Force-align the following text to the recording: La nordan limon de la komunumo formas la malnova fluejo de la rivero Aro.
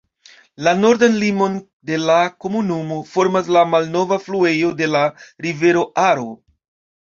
La 0.67 0.71
nordan 0.77 1.17
limon 1.23 1.57
de 1.89 1.99
la 2.11 2.15
komunumo 2.45 2.97
formas 3.11 3.51
la 3.57 3.63
malnova 3.75 4.19
fluejo 4.25 4.73
de 4.81 4.89
la 4.95 5.05
rivero 5.49 5.85
Aro. 6.07 6.27